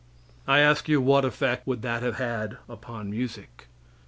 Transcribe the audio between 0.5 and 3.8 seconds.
ask you what effect would that have had upon music?